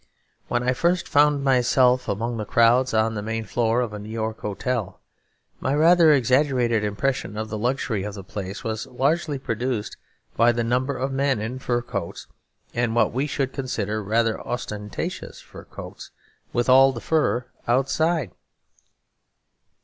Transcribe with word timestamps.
When 0.47 0.63
I 0.63 0.73
first 0.73 1.07
found 1.07 1.43
myself 1.43 2.09
among 2.09 2.37
the 2.37 2.43
crowds 2.45 2.91
on 2.91 3.13
the 3.13 3.21
main 3.21 3.43
floor 3.45 3.81
of 3.81 3.93
a 3.93 3.99
New 3.99 4.09
York 4.09 4.39
hotel, 4.39 4.99
my 5.59 5.75
rather 5.75 6.11
exaggerated 6.11 6.83
impression 6.83 7.37
of 7.37 7.49
the 7.51 7.57
luxury 7.59 8.01
of 8.01 8.15
the 8.15 8.23
place 8.23 8.63
was 8.63 8.87
largely 8.87 9.37
produced 9.37 9.97
by 10.35 10.53
the 10.53 10.63
number 10.63 10.97
of 10.97 11.11
men 11.11 11.39
in 11.39 11.59
fur 11.59 11.83
coats, 11.83 12.25
and 12.73 12.95
what 12.95 13.13
we 13.13 13.27
should 13.27 13.53
consider 13.53 14.01
rather 14.03 14.41
ostentatious 14.41 15.39
fur 15.39 15.65
coats, 15.65 16.09
with 16.51 16.67
all 16.67 16.91
the 16.91 16.99
fur 16.99 17.45
outside. 17.67 18.31